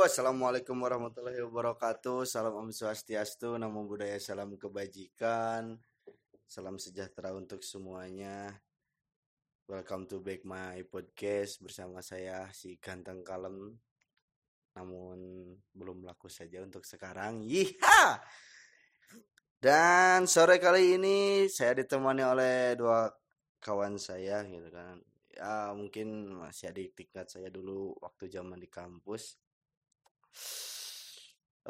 Assalamualaikum 0.00 0.80
warahmatullahi 0.80 1.44
wabarakatuh. 1.44 2.24
Salam 2.24 2.56
Om 2.56 2.72
Swastiastu, 2.72 3.60
Namo 3.60 3.84
Buddhaya, 3.84 4.16
salam 4.16 4.56
kebajikan. 4.56 5.76
Salam 6.48 6.80
sejahtera 6.80 7.36
untuk 7.36 7.60
semuanya. 7.60 8.48
Welcome 9.68 10.08
to 10.08 10.24
back 10.24 10.40
my 10.48 10.80
podcast 10.88 11.60
bersama 11.60 12.00
saya 12.00 12.48
si 12.56 12.80
ganteng 12.80 13.20
kalem. 13.20 13.76
Namun 14.72 15.52
belum 15.76 16.08
laku 16.08 16.32
saja 16.32 16.64
untuk 16.64 16.88
sekarang. 16.88 17.44
Yiha! 17.44 18.24
Dan 19.60 20.24
sore 20.24 20.56
kali 20.56 20.96
ini 20.96 21.44
saya 21.52 21.76
ditemani 21.76 22.24
oleh 22.24 22.72
dua 22.72 23.04
kawan 23.60 24.00
saya 24.00 24.48
gitu 24.48 24.72
kan. 24.72 24.96
Ya 25.28 25.76
mungkin 25.76 26.40
masih 26.40 26.72
adik 26.72 26.96
tingkat 26.96 27.28
saya 27.28 27.52
dulu 27.52 27.92
waktu 28.00 28.32
zaman 28.32 28.56
di 28.56 28.72
kampus 28.72 29.36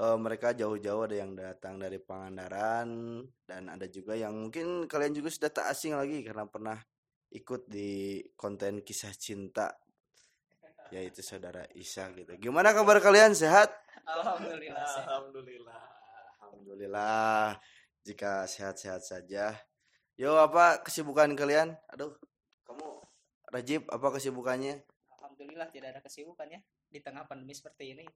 Eh, 0.00 0.16
mereka 0.16 0.54
jauh-jauh 0.54 1.04
ada 1.04 1.16
yang 1.18 1.34
datang 1.34 1.76
dari 1.76 1.98
Pangandaran 1.98 3.20
dan 3.42 3.62
ada 3.68 3.84
juga 3.90 4.14
yang 4.14 4.32
mungkin 4.32 4.86
kalian 4.86 5.12
juga 5.12 5.28
sudah 5.28 5.50
tak 5.50 5.66
asing 5.74 5.98
lagi 5.98 6.22
karena 6.22 6.46
pernah 6.46 6.78
ikut 7.34 7.66
di 7.66 8.22
konten 8.38 8.80
kisah 8.86 9.12
cinta 9.18 9.68
yaitu 10.94 11.20
saudara 11.26 11.66
Isa 11.74 12.08
gitu. 12.14 12.32
Gimana 12.38 12.70
kabar 12.72 13.02
kalian 13.02 13.34
sehat? 13.34 13.70
Alhamdulillah. 14.06 14.86
sehat. 14.88 15.06
Alhamdulillah. 15.10 15.82
Alhamdulillah 16.38 17.58
jika 18.06 18.46
sehat-sehat 18.46 19.02
saja. 19.02 19.58
Yo 20.14 20.38
apa 20.38 20.80
kesibukan 20.86 21.34
kalian? 21.36 21.76
Aduh, 21.92 22.14
kamu 22.64 22.88
Rajib 23.50 23.90
apa 23.90 24.14
kesibukannya? 24.14 24.86
Alhamdulillah 25.18 25.68
tidak 25.74 25.98
ada 25.98 26.00
kesibukan 26.00 26.46
ya 26.46 26.62
di 26.86 27.02
tengah 27.02 27.26
pandemi 27.26 27.50
seperti 27.50 27.98
ini. 27.98 28.06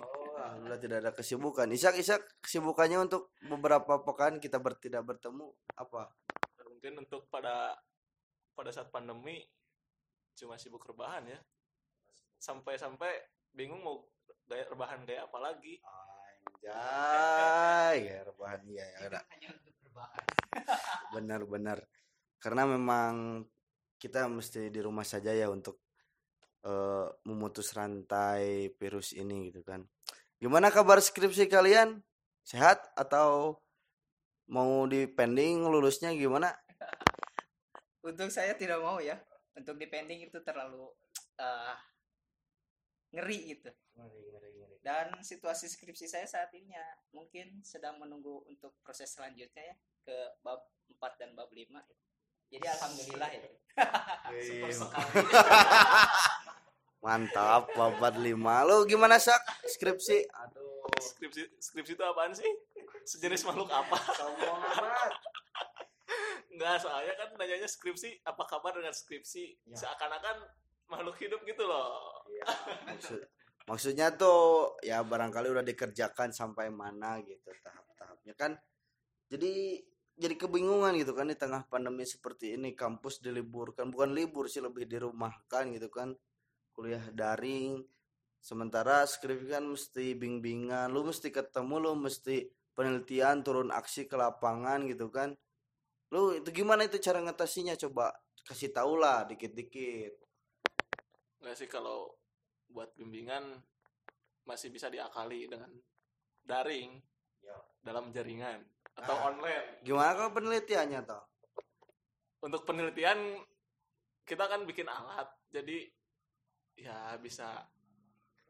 Oh, 0.00 0.34
alhamdulillah 0.38 0.80
tidak 0.80 0.98
ada 1.04 1.12
kesibukan. 1.14 1.66
Isak, 1.70 1.98
Isak, 2.00 2.20
kesibukannya 2.42 3.04
untuk 3.04 3.34
beberapa 3.44 4.00
pekan 4.02 4.42
kita 4.42 4.58
ber, 4.58 4.78
tidak 4.80 5.06
bertemu 5.06 5.52
apa? 5.78 6.10
Mungkin 6.66 7.06
untuk 7.06 7.28
pada 7.30 7.76
pada 8.54 8.70
saat 8.70 8.90
pandemi 8.90 9.42
cuma 10.34 10.58
sibuk 10.58 10.82
rebahan 10.86 11.26
ya. 11.28 11.40
Sampai-sampai 12.40 13.10
bingung 13.54 13.80
mau 13.80 14.04
gaya 14.48 14.66
rebahan 14.68 15.06
gaya 15.06 15.24
apa 15.24 15.38
lagi. 15.40 15.78
Anjay, 16.64 17.98
ya 18.08 18.18
rebahan 18.24 18.60
iya 18.68 18.84
ya. 18.84 19.20
Hanya 19.32 19.48
untuk 19.52 19.74
berbahan. 19.84 20.26
Benar-benar. 21.12 21.78
Karena 22.40 22.64
memang 22.68 23.44
kita 24.00 24.28
mesti 24.28 24.68
di 24.68 24.80
rumah 24.84 25.04
saja 25.04 25.32
ya 25.32 25.48
untuk 25.48 25.83
eh, 26.64 27.06
memutus 27.28 27.76
rantai 27.76 28.72
virus 28.80 29.12
ini 29.12 29.52
gitu 29.52 29.60
kan. 29.62 29.84
Gimana 30.40 30.72
kabar 30.72 30.98
skripsi 30.98 31.46
kalian? 31.46 32.00
Sehat 32.44 32.80
atau 32.96 33.60
mau 34.48 34.84
di 34.84 35.08
pending 35.08 35.64
lulusnya 35.64 36.12
gimana? 36.12 36.52
Untuk 38.04 38.28
saya 38.28 38.52
tidak 38.56 38.80
mau 38.84 39.00
ya. 39.00 39.16
Untuk 39.56 39.78
depending 39.80 40.28
itu 40.28 40.40
terlalu 40.44 40.88
eh, 41.40 41.76
ngeri 43.14 43.38
gitu. 43.56 43.70
Dan 44.84 45.16
situasi 45.24 45.70
skripsi 45.70 46.04
saya 46.04 46.28
saat 46.28 46.52
ini 46.52 46.76
ya 46.76 46.86
mungkin 47.16 47.64
sedang 47.64 47.96
menunggu 47.96 48.44
untuk 48.44 48.76
proses 48.84 49.08
selanjutnya 49.16 49.72
ya 49.72 49.76
ke 50.04 50.16
bab 50.44 50.60
4 51.00 51.20
dan 51.24 51.30
bab 51.32 51.48
5. 51.48 51.72
Jadi 52.52 52.66
alhamdulillah 52.68 53.30
ya. 53.32 53.42
Sekali. 54.76 55.24
Mantap, 57.04 57.68
babat 57.76 58.16
lima. 58.16 58.64
Lu 58.64 58.88
gimana 58.88 59.20
sak 59.20 59.36
skripsi? 59.68 60.24
Aduh, 60.40 60.64
Skripsi 60.96 61.44
skripsi 61.60 62.00
itu 62.00 62.04
apaan 62.04 62.32
sih? 62.32 62.48
Sejenis 63.04 63.44
makhluk 63.44 63.68
apa? 63.68 64.00
sombong 64.16 64.56
amat. 64.56 65.12
Enggak, 66.48 66.80
soalnya 66.80 67.12
kan 67.20 67.28
nanyanya 67.36 67.68
skripsi, 67.68 68.24
apa 68.24 68.48
kabar 68.48 68.72
dengan 68.72 68.96
skripsi? 68.96 69.68
Ya. 69.68 69.76
Seakan-akan 69.84 70.48
makhluk 70.88 71.20
hidup 71.20 71.44
gitu 71.44 71.68
loh. 71.68 72.24
Iya, 72.32 72.44
maksud, 72.88 73.20
maksudnya 73.68 74.08
tuh 74.16 74.72
ya 74.80 75.04
barangkali 75.04 75.52
udah 75.52 75.64
dikerjakan 75.66 76.32
sampai 76.32 76.72
mana 76.72 77.20
gitu 77.20 77.52
tahap-tahapnya 77.60 78.32
kan. 78.32 78.56
Jadi 79.28 79.82
jadi 80.14 80.34
kebingungan 80.38 80.94
gitu 80.96 81.12
kan 81.12 81.26
di 81.26 81.36
tengah 81.36 81.66
pandemi 81.66 82.06
seperti 82.06 82.54
ini 82.54 82.72
kampus 82.72 83.18
diliburkan 83.18 83.90
bukan 83.90 84.14
libur 84.14 84.46
sih 84.46 84.62
lebih 84.62 84.86
dirumahkan 84.86 85.74
gitu 85.74 85.90
kan 85.90 86.14
kuliah 86.74 87.02
daring 87.14 87.80
sementara 88.42 89.06
skripsi 89.06 89.48
kan 89.48 89.64
mesti 89.64 90.12
bing-bingan 90.12 90.90
lu 90.90 91.06
mesti 91.06 91.30
ketemu 91.30 91.74
lu 91.80 91.92
mesti 91.96 92.44
penelitian 92.74 93.40
turun 93.40 93.70
aksi 93.70 94.04
ke 94.04 94.18
lapangan 94.18 94.84
gitu 94.90 95.08
kan 95.08 95.32
lu 96.10 96.34
itu 96.36 96.50
gimana 96.52 96.84
itu 96.84 96.98
cara 96.98 97.22
ngatasinya 97.22 97.78
coba 97.78 98.12
kasih 98.44 98.74
tau 98.74 98.98
lah 98.98 99.24
dikit-dikit 99.24 100.20
Enggak 101.40 101.56
sih 101.56 101.68
kalau 101.68 102.12
buat 102.68 102.92
bimbingan 102.98 103.62
masih 104.44 104.68
bisa 104.68 104.90
diakali 104.90 105.48
dengan 105.48 105.70
daring 106.44 107.00
Ya. 107.40 107.60
dalam 107.84 108.08
jaringan 108.08 108.64
atau 108.96 109.12
Ah. 109.12 109.28
online. 109.28 109.84
gimana 109.84 110.16
kalau 110.16 110.32
penelitiannya 110.32 111.04
toh 111.04 111.20
untuk 112.40 112.64
penelitian 112.64 113.36
kita 114.24 114.48
kan 114.48 114.64
bikin 114.64 114.88
alat 114.88 115.28
jadi 115.52 115.92
ya 116.74 117.14
bisa 117.22 117.64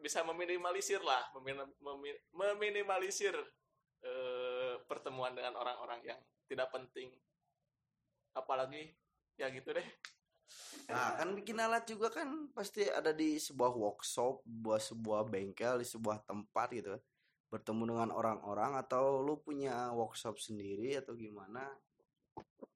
bisa 0.00 0.20
meminimalisir 0.24 1.00
lah 1.00 1.28
memin- 1.36 1.76
memi- 1.80 2.22
meminimalisir 2.32 3.36
eh, 4.04 4.74
pertemuan 4.84 5.32
dengan 5.32 5.56
orang-orang 5.56 6.00
yang 6.04 6.20
tidak 6.44 6.68
penting 6.72 7.12
apalagi 8.36 8.92
ya 9.40 9.48
gitu 9.48 9.72
deh 9.72 9.88
Nah, 10.84 11.16
kan 11.16 11.32
bikin 11.32 11.56
alat 11.56 11.88
juga 11.88 12.12
kan 12.12 12.52
pasti 12.52 12.84
ada 12.84 13.08
di 13.16 13.40
sebuah 13.40 13.72
workshop, 13.72 14.44
buat 14.44 14.84
sebuah 14.84 15.24
bengkel, 15.24 15.80
di 15.80 15.88
sebuah 15.88 16.20
tempat 16.28 16.68
gitu. 16.76 16.92
Bertemu 17.48 17.96
dengan 17.96 18.12
orang-orang 18.12 18.76
atau 18.76 19.24
lu 19.24 19.40
punya 19.40 19.88
workshop 19.96 20.36
sendiri 20.36 21.00
atau 21.00 21.16
gimana? 21.16 21.64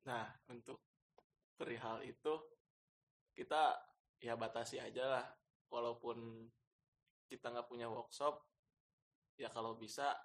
nah 0.08 0.24
untuk 0.48 0.80
perihal 1.58 2.00
itu 2.00 2.34
kita 3.36 3.76
ya 4.18 4.34
batasi 4.34 4.82
aja 4.82 5.04
lah 5.06 5.26
walaupun 5.70 6.48
kita 7.30 7.52
nggak 7.52 7.68
punya 7.68 7.86
workshop 7.86 8.42
ya 9.38 9.52
kalau 9.52 9.78
bisa 9.78 10.16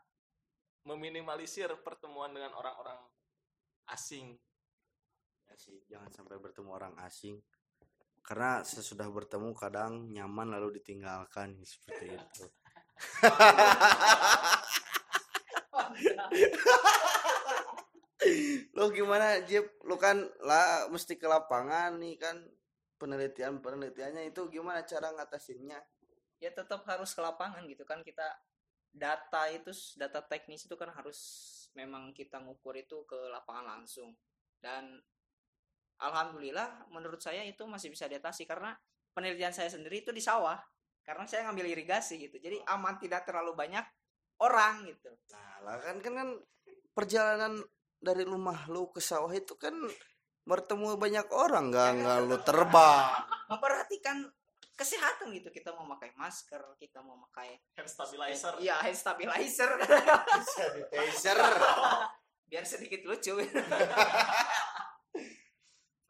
meminimalisir 0.83 1.69
pertemuan 1.85 2.33
dengan 2.33 2.57
orang-orang 2.57 2.97
asing 3.91 4.39
Ya 5.53 5.61
sih, 5.61 5.77
jangan 5.85 6.09
sampai 6.09 6.41
bertemu 6.41 6.73
orang 6.73 6.97
asing. 7.05 7.37
Karena 8.25 8.65
sesudah 8.65 9.05
bertemu 9.11 9.53
kadang 9.53 10.09
nyaman 10.09 10.49
lalu 10.57 10.81
ditinggalkan 10.81 11.61
seperti 11.61 12.09
itu. 12.17 12.49
Lu 18.73 18.89
gimana, 18.95 19.45
Jip? 19.45 19.77
Lu 19.85 20.01
kan 20.01 20.25
lah 20.41 20.89
mesti 20.89 21.21
ke 21.21 21.29
lapangan 21.29 22.01
nih 22.01 22.17
kan 22.17 22.41
penelitian 22.97 23.59
penelitiannya 23.59 24.31
itu 24.31 24.47
gimana 24.51 24.85
cara 24.85 25.11
ngatasinnya? 25.11 25.81
ya 26.43 26.51
tetap 26.51 26.83
harus 26.83 27.15
ke 27.15 27.23
lapangan 27.23 27.63
gitu 27.63 27.87
kan. 27.87 28.03
Kita 28.03 28.27
data 28.91 29.47
itu 29.47 29.71
data 29.95 30.19
teknis 30.27 30.67
itu 30.67 30.75
kan 30.75 30.91
harus 30.91 31.19
memang 31.73 32.11
kita 32.11 32.43
ngukur 32.43 32.75
itu 32.75 33.07
ke 33.07 33.15
lapangan 33.31 33.79
langsung. 33.79 34.11
Dan 34.59 34.99
alhamdulillah 36.03 36.91
menurut 36.91 37.23
saya 37.23 37.47
itu 37.47 37.63
masih 37.63 37.87
bisa 37.87 38.11
diatasi 38.11 38.43
karena 38.43 38.75
penelitian 39.15 39.55
saya 39.55 39.71
sendiri 39.71 40.03
itu 40.03 40.11
di 40.11 40.19
sawah. 40.19 40.59
Karena 41.03 41.23
saya 41.27 41.47
ngambil 41.47 41.71
irigasi 41.71 42.19
gitu. 42.19 42.39
Jadi 42.43 42.59
aman 42.67 42.99
tidak 42.99 43.23
terlalu 43.23 43.55
banyak 43.55 43.83
orang 44.43 44.87
gitu. 44.87 45.11
Nah, 45.31 45.63
lah 45.63 45.79
kan 45.79 45.99
kan 46.03 46.13
kan 46.15 46.29
perjalanan 46.91 47.59
dari 48.03 48.27
rumah 48.27 48.67
lu 48.67 48.91
ke 48.91 48.99
sawah 48.99 49.31
itu 49.31 49.55
kan 49.55 49.75
bertemu 50.43 50.99
banyak 50.99 51.27
orang 51.31 51.71
nggak 51.71 51.89
nggak 52.03 52.17
lu 52.27 52.37
terbang. 52.43 53.03
memperhatikan 53.47 54.27
kesehatan 54.73 55.29
gitu 55.37 55.53
kita 55.53 55.69
mau 55.71 55.85
pakai 55.95 56.11
masker 56.17 56.61
kita 56.81 56.99
mau 56.99 57.15
pakai 57.29 57.61
hand 57.77 57.85
stabilizer 57.85 58.53
iya 58.57 58.81
hand 58.81 58.97
stabilizer 58.97 59.69
Sanitizer. 60.43 61.37
biar 62.49 62.65
sedikit 62.65 63.01
lucu 63.05 63.39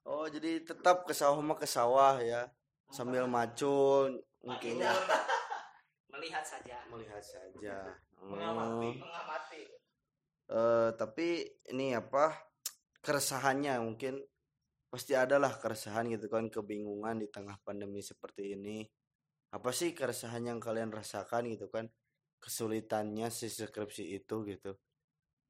Oh, 0.03 0.27
jadi 0.27 0.59
tetap 0.59 1.07
ke 1.07 1.15
sawah 1.15 1.39
mah 1.39 1.55
ke 1.55 1.63
sawah 1.63 2.19
ya. 2.19 2.51
Sambil 2.91 3.23
macul 3.23 4.19
mungkin 4.43 4.83
Tidak. 4.83 4.99
melihat 6.13 6.43
saja 6.43 6.83
melihat 6.91 7.23
saja. 7.23 7.95
Mengamati. 8.19 8.99
Hmm. 8.99 8.99
mengamati 8.99 9.61
Eh, 10.43 10.89
tapi 10.99 11.47
ini 11.71 11.95
apa 11.95 12.35
keresahannya 13.03 13.83
mungkin 13.83 14.23
pasti 14.87 15.11
adalah 15.11 15.59
keresahan 15.59 16.07
gitu 16.07 16.31
kan 16.31 16.47
kebingungan 16.47 17.19
di 17.19 17.27
tengah 17.27 17.59
pandemi 17.61 17.99
seperti 17.99 18.55
ini. 18.55 18.87
Apa 19.51 19.75
sih 19.75 19.91
keresahan 19.91 20.49
yang 20.49 20.59
kalian 20.63 20.89
rasakan 20.89 21.51
gitu 21.51 21.67
kan? 21.67 21.91
Kesulitannya 22.39 23.27
si 23.27 23.51
skripsi 23.51 24.15
itu 24.15 24.47
gitu 24.47 24.71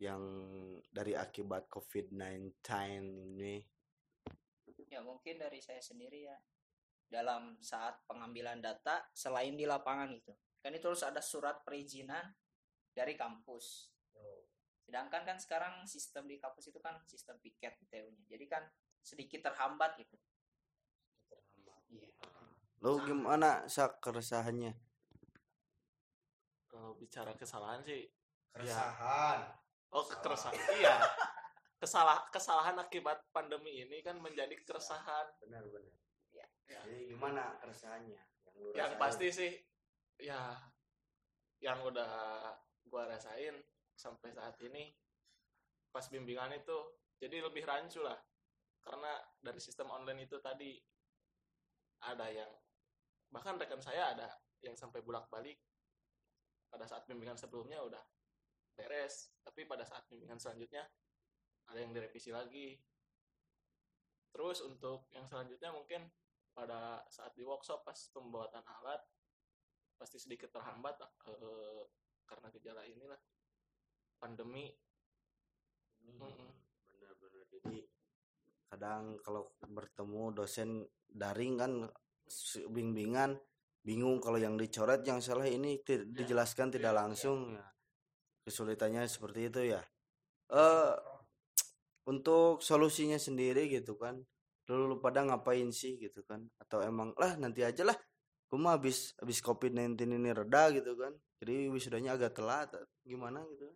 yang 0.01 0.21
dari 0.89 1.13
akibat 1.13 1.69
COVID-19 1.69 2.57
ini. 2.97 3.61
Ya 4.89 4.99
mungkin 5.05 5.39
dari 5.39 5.61
saya 5.61 5.79
sendiri 5.79 6.27
ya. 6.27 6.37
Dalam 7.07 7.61
saat 7.61 8.01
pengambilan 8.09 8.57
data 8.59 9.05
selain 9.13 9.53
di 9.53 9.69
lapangan 9.69 10.09
itu 10.09 10.33
kan 10.63 10.73
itu 10.73 10.87
harus 10.87 11.03
ada 11.05 11.19
surat 11.19 11.61
perizinan 11.61 12.23
dari 12.95 13.19
kampus 13.19 13.93
sedangkan 14.83 15.23
kan 15.23 15.37
sekarang 15.39 15.87
sistem 15.87 16.27
di 16.27 16.37
kampus 16.37 16.69
itu 16.69 16.79
kan 16.83 16.99
sistem 17.07 17.39
piket 17.39 17.79
TU-nya 17.87 18.23
jadi 18.27 18.45
kan 18.51 18.63
sedikit 19.03 19.51
terhambat 19.51 19.99
gitu. 19.99 20.15
Iya. 21.91 22.07
Lo 22.83 22.99
gimana 23.03 23.67
sak 23.67 23.99
keresahannya? 23.99 24.75
Kalau 26.67 26.95
bicara 26.99 27.35
kesalahan 27.35 27.83
sih 27.83 28.07
keresahan. 28.51 29.39
Oh 29.93 30.03
keresahan. 30.07 30.55
Iya. 30.79 30.97
Kesalah 31.77 32.31
kesalahan 32.31 32.79
akibat 32.79 33.27
pandemi 33.35 33.83
ini 33.83 33.99
kan 33.99 34.15
menjadi 34.19 34.55
keresahan. 34.63 35.27
Benar 35.43 35.67
benar. 35.67 35.95
Iya. 36.31 36.47
jadi 36.63 37.11
gimana 37.11 37.59
keresahannya? 37.59 38.23
Yang, 38.47 38.55
lu 38.57 38.69
yang 38.73 38.89
rasain? 38.89 39.01
pasti 39.03 39.27
sih 39.29 39.51
ya 40.17 40.55
yang 41.59 41.79
udah 41.83 42.11
gua 42.87 43.07
rasain 43.07 43.55
sampai 44.03 44.35
saat 44.35 44.59
ini 44.67 44.91
pas 45.87 46.03
bimbingan 46.11 46.51
itu 46.59 46.75
jadi 47.15 47.39
lebih 47.39 47.63
rancu 47.63 48.03
lah. 48.03 48.19
Karena 48.83 49.15
dari 49.39 49.63
sistem 49.63 49.95
online 49.95 50.27
itu 50.27 50.43
tadi 50.43 50.75
ada 52.03 52.27
yang 52.27 52.51
bahkan 53.31 53.55
rekan 53.55 53.79
saya 53.79 54.11
ada 54.11 54.27
yang 54.59 54.75
sampai 54.75 54.99
bolak 54.99 55.31
balik 55.31 55.55
pada 56.67 56.83
saat 56.83 57.07
bimbingan 57.07 57.39
sebelumnya 57.39 57.79
udah 57.79 58.03
beres 58.75 59.31
tapi 59.39 59.63
pada 59.63 59.87
saat 59.87 60.03
bimbingan 60.11 60.35
selanjutnya 60.35 60.83
ada 61.71 61.79
yang 61.79 61.95
direvisi 61.95 62.35
lagi. 62.35 62.75
Terus 64.33 64.65
untuk 64.65 65.07
yang 65.15 65.23
selanjutnya 65.29 65.71
mungkin 65.71 66.09
pada 66.51 67.01
saat 67.07 67.31
di 67.37 67.45
workshop 67.45 67.87
pas 67.87 67.97
pembuatan 68.11 68.61
alat 68.81 68.99
pasti 69.95 70.19
sedikit 70.19 70.51
terhambat 70.51 70.99
eh, 71.29 71.83
karena 72.27 72.47
gejala 72.51 72.83
inilah 72.83 73.17
pandemi. 74.23 74.71
Mm-mm. 76.07 76.47
benar-benar. 76.95 77.45
Jadi 77.51 77.77
kadang 78.71 79.19
kalau 79.19 79.51
bertemu 79.67 80.23
dosen 80.31 80.69
daring 81.11 81.59
kan 81.59 81.71
bimbingan 82.71 83.35
bingung 83.83 84.23
kalau 84.23 84.39
yang 84.39 84.55
dicoret 84.55 85.03
yang 85.03 85.19
salah 85.19 85.43
ini 85.43 85.83
ti- 85.83 86.07
dijelaskan 86.07 86.71
tidak 86.71 86.95
langsung 86.95 87.51
ya. 87.51 87.67
Kesulitannya 88.47 89.03
seperti 89.11 89.41
itu 89.51 89.61
ya. 89.75 89.81
Eh 90.51 90.95
untuk 92.07 92.59
solusinya 92.63 93.15
sendiri 93.19 93.67
gitu 93.71 93.95
kan 93.95 94.19
dulu 94.63 94.99
pada 95.03 95.19
ngapain 95.27 95.67
sih 95.75 95.99
gitu 95.99 96.23
kan? 96.23 96.47
Atau 96.63 96.79
emang 96.79 97.11
lah 97.19 97.35
nanti 97.35 97.67
aja 97.67 97.83
lah. 97.83 97.97
Gue 98.47 98.59
mah 98.59 98.79
habis 98.79 99.11
habis 99.19 99.39
covid 99.43 99.75
19 99.75 100.15
ini 100.15 100.31
reda 100.31 100.71
gitu 100.71 100.95
kan. 100.95 101.11
Jadi 101.43 101.67
wisudanya 101.67 102.15
agak 102.15 102.39
telat 102.39 102.71
gimana 103.03 103.43
gitu 103.51 103.67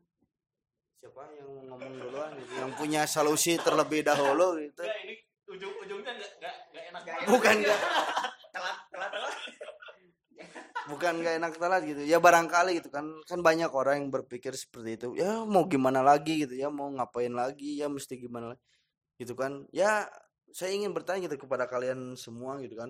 siapa 0.98 1.22
yang 1.38 1.50
ngomong 1.70 1.94
duluan 2.02 2.30
gitu? 2.42 2.52
Yang 2.58 2.72
punya 2.74 3.02
solusi 3.06 3.54
terlebih 3.62 4.02
dahulu 4.02 4.58
gitu. 4.58 4.82
Enggak, 4.82 4.98
ini 5.06 5.16
ujung-ujungnya 5.48 6.12
nggak 6.18 6.32
nggak 6.42 6.56
nggak 6.74 6.84
enak 6.90 7.02
Nggak 7.06 7.18
bukan 7.30 7.56
nggak. 7.62 7.80
Telat 8.54 8.78
telat 8.90 9.12
telat. 9.14 9.36
Bukan 10.88 11.14
nggak 11.22 11.36
enak 11.38 11.54
telat 11.62 11.82
gitu. 11.86 12.02
Ya 12.02 12.18
barangkali 12.18 12.72
gitu 12.82 12.90
kan. 12.90 13.06
Kan 13.30 13.40
banyak 13.46 13.70
orang 13.70 14.02
yang 14.02 14.10
berpikir 14.10 14.58
seperti 14.58 14.98
itu. 14.98 15.08
Ya 15.14 15.46
mau 15.46 15.70
gimana 15.70 16.02
lagi 16.02 16.48
gitu 16.48 16.58
ya. 16.58 16.74
Mau 16.74 16.90
ngapain 16.90 17.32
lagi? 17.32 17.78
Ya 17.78 17.86
mesti 17.88 18.18
gimana 18.18 18.58
lagi? 18.58 18.64
Gitu 19.22 19.38
kan. 19.38 19.70
Ya 19.70 20.10
saya 20.50 20.74
ingin 20.74 20.96
bertanya 20.98 21.30
gitu 21.30 21.46
kepada 21.46 21.70
kalian 21.70 22.18
semua 22.18 22.58
gitu 22.64 22.74
kan. 22.74 22.90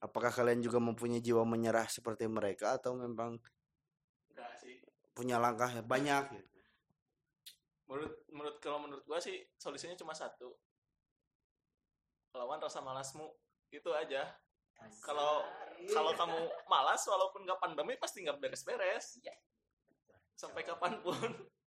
Apakah 0.00 0.32
kalian 0.32 0.64
juga 0.64 0.80
mempunyai 0.80 1.20
jiwa 1.20 1.44
menyerah 1.44 1.88
seperti 1.92 2.24
mereka 2.28 2.76
atau 2.76 2.96
memang 2.96 3.40
Enggak 4.32 4.52
sih. 4.60 4.80
punya 5.14 5.38
langkah 5.38 5.70
banyak 5.80 6.24
gitu 6.34 6.53
menurut 7.94 8.14
menurut 8.34 8.56
kalau 8.58 8.82
menurut 8.82 9.06
gua 9.06 9.22
sih 9.22 9.38
solusinya 9.54 9.94
cuma 9.94 10.10
satu. 10.10 10.50
Lawan 12.34 12.58
rasa 12.58 12.82
malasmu 12.82 13.30
itu 13.70 13.86
aja. 13.94 14.26
Kalau 14.98 15.46
kalau 15.94 16.10
kamu 16.18 16.50
malas 16.66 17.06
walaupun 17.06 17.46
nggak 17.46 17.62
pandemi 17.62 17.94
pasti 17.94 18.26
nggak 18.26 18.42
beres-beres. 18.42 19.22
Iya. 19.22 19.34
sampai 20.34 20.66
kapan 20.66 20.98
pun. 20.98 21.14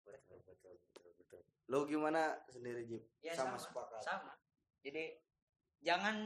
Betul 0.03 0.43
betul 0.43 0.75
betul 0.75 1.11
betul. 1.15 1.41
Lo 1.71 1.87
gimana 1.87 2.35
sendiri 2.51 2.83
Jip 2.83 3.07
ya 3.23 3.31
sama 3.31 3.55
sama 3.55 3.63
sepakat. 3.63 4.01
sama. 4.03 4.33
Jadi 4.83 5.15
jangan 5.79 6.17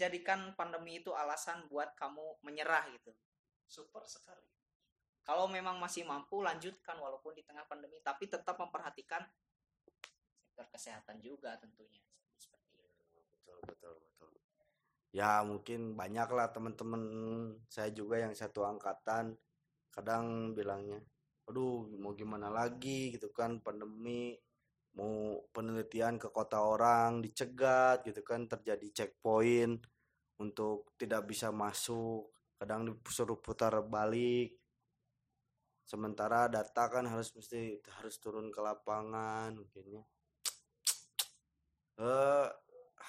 jadikan 0.00 0.56
pandemi 0.56 1.04
itu 1.04 1.12
alasan 1.12 1.68
buat 1.68 1.92
kamu 2.00 2.40
menyerah 2.40 2.88
gitu. 2.96 3.12
Super 3.68 4.08
sekali. 4.08 4.48
Kalau 5.20 5.44
memang 5.44 5.76
masih 5.76 6.08
mampu 6.08 6.40
lanjutkan 6.40 6.96
walaupun 6.96 7.36
di 7.36 7.44
tengah 7.44 7.68
pandemi 7.68 8.00
tapi 8.00 8.32
tetap 8.32 8.56
memperhatikan 8.56 9.20
sektor 10.60 10.76
kesehatan 10.76 11.16
juga 11.24 11.56
tentunya 11.56 12.04
seperti 12.36 12.84
itu. 12.84 13.00
Betul 13.32 13.56
betul 13.64 13.94
betul. 13.96 14.28
Ya 15.16 15.40
mungkin 15.40 15.96
banyak 15.96 16.28
lah 16.36 16.52
teman-teman 16.52 17.02
saya 17.72 17.88
juga 17.96 18.20
yang 18.20 18.36
satu 18.36 18.68
angkatan 18.68 19.40
kadang 19.88 20.52
bilangnya 20.52 21.00
aduh 21.48 21.88
mau 21.96 22.12
gimana 22.12 22.52
lagi? 22.52 23.08
Gitu 23.08 23.32
kan 23.32 23.64
pandemi 23.64 24.36
mau 25.00 25.40
penelitian 25.48 26.20
ke 26.20 26.28
kota 26.28 26.60
orang 26.60 27.24
dicegat 27.24 28.04
gitu 28.04 28.20
kan 28.20 28.44
terjadi 28.44 28.92
checkpoint 28.92 29.80
untuk 30.44 30.92
tidak 31.00 31.24
bisa 31.24 31.48
masuk 31.48 32.36
kadang 32.60 33.00
disuruh 33.00 33.40
putar 33.40 33.80
balik. 33.80 34.60
Sementara 35.88 36.52
data 36.52 36.84
kan 36.92 37.08
harus 37.08 37.32
mesti 37.32 37.80
harus 37.96 38.20
turun 38.20 38.52
ke 38.52 38.60
lapangan 38.60 39.56
mungkinnya 39.56 40.04
eh 42.00 42.48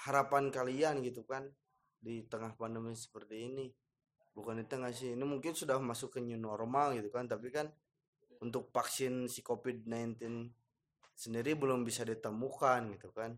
harapan 0.06 0.52
kalian 0.52 1.00
gitu 1.00 1.24
kan 1.24 1.48
di 1.96 2.26
tengah 2.28 2.52
pandemi 2.58 2.92
seperti 2.92 3.48
ini. 3.48 3.66
Bukan 4.32 4.60
di 4.60 4.66
tengah 4.68 4.92
sih 4.92 5.12
ini 5.16 5.24
mungkin 5.24 5.52
sudah 5.52 5.76
masuk 5.80 6.16
ke 6.16 6.20
new 6.20 6.40
normal 6.40 6.96
gitu 6.96 7.12
kan 7.12 7.28
tapi 7.28 7.52
kan 7.52 7.68
untuk 8.40 8.72
vaksin 8.72 9.28
si 9.28 9.44
covid-19 9.44 10.18
sendiri 11.12 11.52
belum 11.54 11.84
bisa 11.84 12.02
ditemukan 12.02 12.96
gitu 12.98 13.12
kan. 13.12 13.36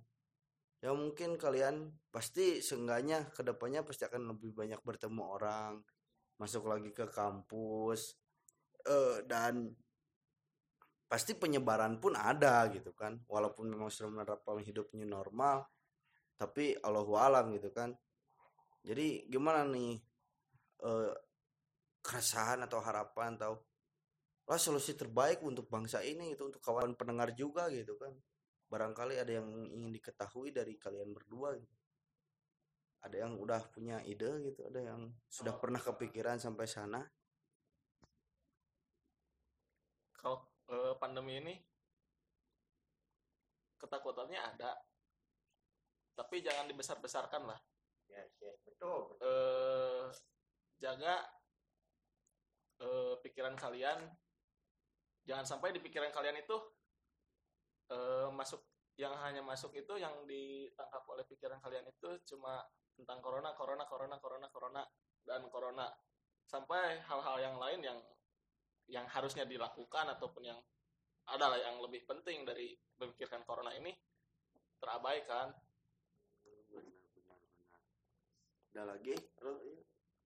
Ya 0.80 0.92
mungkin 0.92 1.40
kalian 1.40 1.96
pasti 2.12 2.60
seenggaknya 2.60 3.32
ke 3.32 3.40
depannya 3.40 3.82
pasti 3.82 4.04
akan 4.04 4.36
lebih 4.36 4.52
banyak 4.52 4.80
bertemu 4.84 5.22
orang 5.22 5.72
masuk 6.36 6.66
lagi 6.66 6.90
ke 6.90 7.06
kampus 7.08 8.18
eh 8.84 9.24
dan 9.24 9.72
pasti 11.14 11.30
penyebaran 11.38 12.02
pun 12.02 12.18
ada 12.18 12.66
gitu 12.74 12.90
kan. 12.90 13.22
Walaupun 13.30 13.70
memang 13.70 13.86
sudah 13.86 14.10
menerapkan 14.10 14.58
hidup 14.58 14.90
new 14.98 15.06
normal 15.06 15.62
tapi 16.34 16.74
Allahu 16.82 17.14
alam 17.14 17.54
gitu 17.54 17.70
kan. 17.70 17.94
Jadi 18.82 19.30
gimana 19.30 19.62
nih 19.62 19.94
eh, 20.82 21.14
keresahan 22.02 22.66
atau 22.66 22.82
harapan 22.82 23.38
atau 23.38 23.62
lah 24.50 24.58
solusi 24.58 24.98
terbaik 24.98 25.38
untuk 25.46 25.70
bangsa 25.70 26.02
ini 26.02 26.34
itu 26.34 26.50
untuk 26.50 26.58
kawan 26.58 26.98
pendengar 26.98 27.30
juga 27.38 27.70
gitu 27.70 27.94
kan. 27.94 28.10
Barangkali 28.66 29.14
ada 29.22 29.38
yang 29.38 29.46
ingin 29.70 29.94
diketahui 29.94 30.50
dari 30.50 30.74
kalian 30.74 31.14
berdua 31.14 31.54
gitu. 31.54 31.76
ada 33.04 33.20
yang 33.20 33.36
udah 33.36 33.60
punya 33.68 34.00
ide 34.08 34.32
gitu 34.48 34.64
ada 34.64 34.80
yang 34.80 35.12
sudah 35.28 35.52
pernah 35.60 35.76
kepikiran 35.76 36.40
sampai 36.40 36.64
sana? 36.64 37.04
Kalau 40.16 40.53
eh, 40.74 40.94
pandemi 40.98 41.38
ini 41.38 41.54
ketakutannya 43.78 44.40
ada 44.42 44.74
tapi 46.14 46.40
jangan 46.40 46.70
dibesar-besarkan 46.70 47.42
lah. 47.50 47.60
Yes 48.06 48.30
yes 48.38 48.58
betul 48.62 49.18
eh, 49.18 50.06
jaga 50.78 51.26
eh, 52.82 53.14
pikiran 53.22 53.58
kalian. 53.58 53.98
Jangan 55.24 55.46
sampai 55.46 55.74
di 55.74 55.80
pikiran 55.82 56.14
kalian 56.14 56.38
itu 56.38 56.56
eh, 57.90 58.28
masuk 58.30 58.62
yang 58.94 59.18
hanya 59.26 59.42
masuk 59.42 59.74
itu 59.74 59.98
yang 59.98 60.14
ditangkap 60.22 61.02
oleh 61.10 61.26
pikiran 61.26 61.58
kalian 61.58 61.90
itu 61.90 62.14
cuma 62.30 62.62
tentang 62.94 63.18
corona 63.18 63.50
corona 63.58 63.82
corona 63.90 64.16
corona 64.22 64.46
corona 64.54 64.82
dan 65.26 65.42
corona. 65.50 65.90
Sampai 66.46 67.02
hal-hal 67.02 67.36
yang 67.42 67.56
lain 67.58 67.80
yang 67.82 67.98
yang 68.88 69.08
harusnya 69.08 69.48
dilakukan 69.48 70.12
ataupun 70.18 70.42
yang 70.44 70.60
adalah 71.24 71.56
yang 71.56 71.80
lebih 71.80 72.04
penting 72.04 72.44
dari 72.44 72.76
memikirkan 73.00 73.44
corona 73.48 73.72
ini 73.72 73.92
terabaikan 74.76 75.48
ada 78.74 78.82
lagi? 78.90 79.14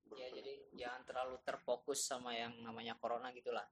Iya. 0.08 0.24
ya 0.24 0.28
jadi 0.40 0.52
jangan 0.72 1.02
terlalu 1.04 1.36
terfokus 1.44 2.08
sama 2.08 2.32
yang 2.32 2.56
namanya 2.64 2.96
corona 2.96 3.28
gitulah. 3.36 3.68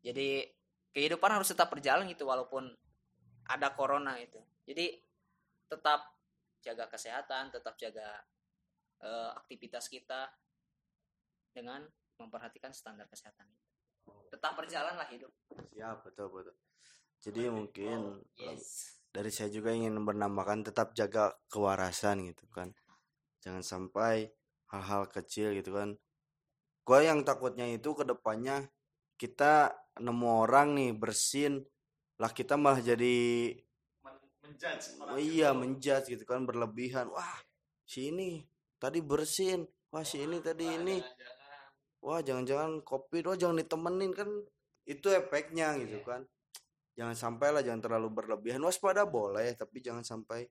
Jadi 0.00 0.48
kehidupan 0.96 1.36
harus 1.36 1.52
tetap 1.52 1.68
berjalan 1.68 2.08
gitu 2.08 2.24
walaupun 2.24 2.64
ada 3.44 3.68
corona 3.76 4.16
itu. 4.16 4.40
Jadi 4.64 4.96
tetap 5.68 6.16
jaga 6.64 6.88
kesehatan 6.88 7.52
tetap 7.52 7.76
jaga 7.76 8.24
eh, 9.04 9.30
aktivitas 9.36 9.88
kita 9.88 10.32
dengan 11.52 11.84
memperhatikan 12.20 12.72
standar 12.72 13.08
kesehatan 13.08 13.48
tetap 14.30 14.56
berjalan 14.56 14.94
lah 14.96 15.08
hidup. 15.10 15.32
Siap 15.74 16.06
betul 16.06 16.28
betul. 16.32 16.56
Jadi 17.20 17.52
mungkin 17.52 18.24
yes. 18.40 18.96
dari 19.12 19.28
saya 19.28 19.52
juga 19.52 19.76
ingin 19.76 19.92
menambahkan 20.00 20.72
tetap 20.72 20.96
jaga 20.96 21.36
kewarasan 21.52 22.24
gitu 22.24 22.48
kan. 22.48 22.72
Jangan 23.44 23.60
sampai 23.60 24.32
hal-hal 24.72 25.10
kecil 25.12 25.52
gitu 25.52 25.76
kan. 25.76 26.00
Gua 26.86 27.04
yang 27.04 27.20
takutnya 27.26 27.68
itu 27.68 27.92
ke 27.92 28.08
depannya 28.08 28.72
kita 29.20 29.76
nemu 30.00 30.48
orang 30.48 30.72
nih 30.72 30.96
bersin 30.96 31.60
lah 32.16 32.32
kita 32.32 32.56
malah 32.56 32.80
jadi 32.80 33.52
Men- 34.00 34.20
menjudge 34.44 34.96
oh 35.00 35.20
iya 35.20 35.52
itu. 35.52 35.60
menjudge 35.60 36.06
gitu 36.16 36.24
kan 36.24 36.48
berlebihan. 36.48 37.12
Wah 37.12 37.36
si 37.84 38.08
ini 38.08 38.48
tadi 38.80 39.04
bersin. 39.04 39.68
Wah 39.92 40.04
si 40.04 40.24
ini 40.24 40.40
tadi 40.40 40.64
ini. 40.68 41.00
Wah 42.00 42.20
jangan-jangan 42.24 42.80
kopi 42.80 43.20
wah 43.24 43.36
jangan 43.36 43.60
ditemenin 43.60 44.12
kan 44.16 44.28
itu 44.88 45.06
efeknya 45.12 45.76
gitu 45.78 46.00
Iya. 46.00 46.08
kan. 46.08 46.22
Jangan 46.98 47.16
sampai 47.16 47.48
lah 47.54 47.62
jangan 47.64 47.80
terlalu 47.80 48.08
berlebihan. 48.12 48.60
Waspada 48.60 49.06
boleh 49.06 49.54
tapi 49.56 49.80
jangan 49.80 50.04
sampai 50.04 50.44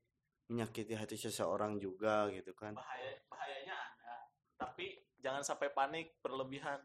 menyakiti 0.49 0.97
hati 0.97 1.13
seseorang 1.19 1.77
juga 1.77 2.25
gitu 2.33 2.55
kan. 2.57 2.73
Bahaya 2.73 3.21
bahayanya 3.29 3.75
ada 3.75 4.15
tapi 4.57 4.97
jangan 5.19 5.43
sampai 5.45 5.69
panik 5.73 6.17
berlebihan. 6.23 6.79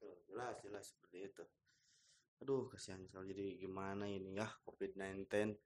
Tuh, 0.00 0.16
jelas 0.28 0.56
jelas 0.64 0.84
seperti 0.92 1.32
itu. 1.32 1.42
Aduh 2.44 2.68
kasihan 2.68 3.00
sekali. 3.04 3.32
Jadi 3.32 3.46
gimana 3.60 4.04
ini 4.08 4.36
ya 4.36 4.48
covid-19 4.64 5.56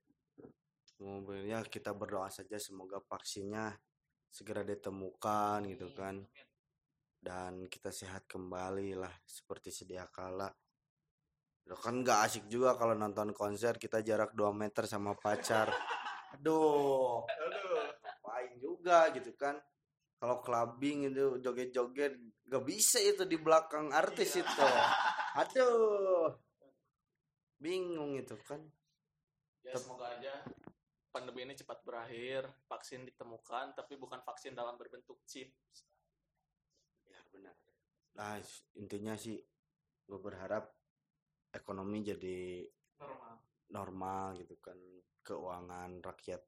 semoga 0.84 1.62
kita 1.66 1.96
berdoa 1.96 2.28
saja 2.30 2.60
semoga 2.60 3.00
vaksinnya 3.00 3.72
segera 4.30 4.62
ditemukan 4.62 5.66
gitu 5.66 5.90
kan 5.96 6.22
dan 7.20 7.68
kita 7.68 7.92
sehat 7.92 8.24
kembali 8.24 8.96
lah 8.96 9.12
seperti 9.28 9.68
sedia 9.68 10.08
kala. 10.08 10.48
Loh, 11.68 11.78
kan 11.78 12.00
nggak 12.00 12.20
asik 12.26 12.44
juga 12.48 12.74
kalau 12.74 12.96
nonton 12.96 13.36
konser 13.36 13.76
kita 13.76 14.00
jarak 14.00 14.32
2 14.32 14.50
meter 14.56 14.88
sama 14.88 15.12
pacar. 15.12 15.68
Aduh 16.34 17.20
aduh 17.28 17.84
ngapain 18.00 18.52
juga 18.56 19.12
gitu 19.12 19.36
kan. 19.36 19.60
Kalau 20.20 20.44
clubbing 20.44 21.08
itu 21.08 21.40
joget-joget 21.40 22.12
gak 22.44 22.64
bisa 22.68 23.00
itu 23.00 23.24
di 23.24 23.40
belakang 23.40 23.88
artis 23.88 24.36
Iya. 24.36 24.44
itu. 24.44 24.66
Aduh 25.36 26.28
bingung 27.60 28.16
itu 28.16 28.36
kan. 28.44 28.60
Ya 29.60 29.76
semoga 29.76 30.16
aja 30.16 30.40
pandemi 31.10 31.42
ini 31.44 31.58
cepat 31.58 31.82
berakhir 31.82 32.46
vaksin 32.70 33.02
ditemukan 33.02 33.74
tapi 33.74 33.98
bukan 33.98 34.22
vaksin 34.22 34.54
dalam 34.54 34.78
berbentuk 34.78 35.20
chip 35.26 35.50
benar. 37.30 37.54
Nah 38.18 38.36
intinya 38.76 39.14
sih 39.14 39.38
gue 40.04 40.18
berharap 40.18 40.66
ekonomi 41.54 42.02
jadi 42.02 42.66
normal. 42.98 43.34
normal 43.70 44.26
gitu 44.42 44.56
kan. 44.58 44.78
Keuangan 45.22 46.02
rakyat 46.02 46.42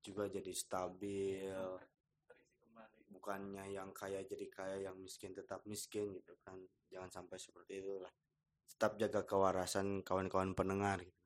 juga 0.00 0.30
jadi 0.30 0.52
stabil. 0.54 1.50
Bukannya 3.10 3.70
yang 3.70 3.94
kaya 3.94 4.22
jadi 4.26 4.46
kaya 4.50 4.76
yang 4.90 4.96
miskin 4.98 5.34
tetap 5.34 5.62
miskin 5.66 6.14
gitu 6.14 6.38
kan. 6.42 6.56
Jangan 6.90 7.10
sampai 7.10 7.38
seperti 7.38 7.82
itu 7.82 7.98
lah 7.98 8.12
tetap 8.64 8.96
jaga 8.98 9.22
kewarasan 9.22 10.02
kawan-kawan 10.02 10.56
pendengar 10.56 10.98
gitu. 11.04 11.22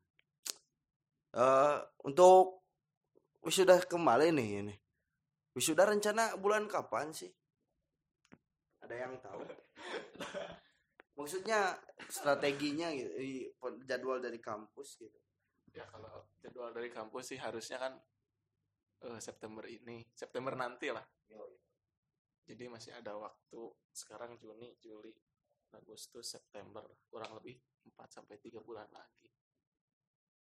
Eh 1.33 1.79
untuk 2.05 2.67
wisuda 3.41 3.81
kembali 3.85 4.35
nih 4.35 4.49
ini. 4.65 4.77
Wisuda 5.57 5.89
rencana 5.89 6.37
bulan 6.39 6.69
kapan 6.69 7.11
sih 7.11 7.33
yang 8.99 9.15
tahu. 9.23 9.43
Maksudnya 11.19 11.75
strateginya 12.07 12.91
gitu 12.95 13.15
jadwal 13.87 14.23
dari 14.23 14.39
kampus 14.39 14.99
gitu. 15.03 15.19
Ya 15.75 15.87
kalau 15.91 16.31
jadwal 16.39 16.71
dari 16.71 16.91
kampus 16.91 17.35
sih 17.35 17.39
harusnya 17.39 17.79
kan 17.79 17.95
eh, 19.07 19.21
September 19.23 19.67
ini 19.67 20.07
September 20.15 20.55
nanti 20.55 20.91
lah. 20.91 21.03
Jadi 22.49 22.65
masih 22.65 22.97
ada 22.97 23.13
waktu 23.13 23.61
sekarang 23.93 24.41
Juni 24.41 24.73
Juli 24.81 25.13
Agustus 25.77 26.33
September 26.33 26.81
kurang 27.13 27.37
lebih 27.37 27.61
4 27.93 28.09
sampai 28.09 28.41
3 28.41 28.57
bulan 28.65 28.89
lagi. 28.89 29.29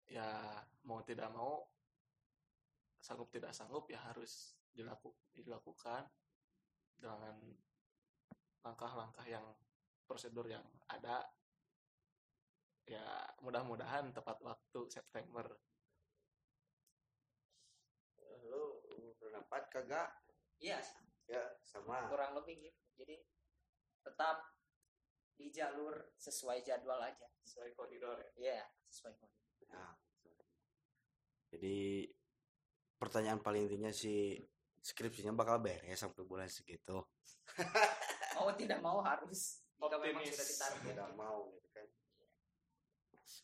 Ya 0.07 0.63
mau 0.87 1.03
tidak 1.03 1.27
mau 1.35 1.67
sanggup 3.03 3.27
tidak 3.31 3.51
sanggup 3.51 3.83
ya 3.91 3.99
harus 3.99 4.55
dilaku, 4.71 5.11
dilakukan 5.35 6.07
dengan 6.95 7.35
langkah-langkah 8.63 9.25
yang 9.25 9.45
prosedur 10.03 10.49
yang 10.49 10.65
ada 10.89 11.23
ya 12.89 13.05
mudah-mudahan 13.45 14.09
tepat 14.09 14.41
waktu 14.41 14.79
September. 14.89 15.45
Lu 18.49 18.81
berdapat 19.21 19.69
kagak? 19.69 20.09
Iya 20.59 20.81
ya 21.29 21.45
sama. 21.61 22.09
kurang 22.09 22.33
lebih 22.41 22.67
gitu. 22.67 22.81
Jadi 22.97 23.15
tetap 24.01 24.49
di 25.37 25.47
jalur 25.53 26.09
sesuai 26.17 26.65
jadwal 26.65 26.99
aja. 26.99 27.29
Sesuai 27.45 27.71
koridor 27.77 28.17
ya? 28.19 28.31
Iya, 28.35 28.65
sesuai 28.89 29.13
koridor. 29.15 29.45
Nah, 29.69 29.93
jadi 31.53 32.09
pertanyaan 32.99 33.39
paling 33.39 33.69
intinya 33.69 33.93
sih 33.93 34.41
skripsinya 34.81 35.31
bakal 35.31 35.61
beres 35.61 36.01
sampai 36.01 36.25
bulan 36.25 36.49
segitu. 36.49 36.99
mau 38.35 38.49
tidak 38.53 38.79
mau 38.83 38.99
harus 39.01 39.63
jika 39.79 39.95
memang 39.95 40.21
Optimis. 40.21 40.35
sudah 40.35 40.47
ditarget 40.51 40.81
Tidak 40.91 41.09
mau 41.15 41.39
gitu 41.55 41.67
kan. 41.71 41.85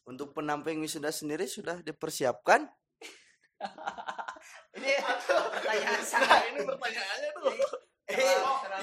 Untuk 0.06 0.28
penamping 0.36 0.78
wisuda 0.84 1.10
sendiri 1.10 1.48
sudah 1.48 1.80
dipersiapkan? 1.82 2.68
ini 4.78 4.92
pertanyaan 5.00 5.98
Nah, 5.98 6.06
sangat 6.06 6.42
ini 6.52 6.60
pertanyaannya 6.68 7.30
tuh 7.34 7.56
Eh, 8.06 8.22